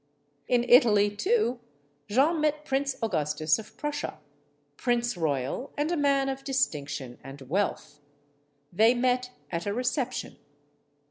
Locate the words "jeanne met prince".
2.07-2.95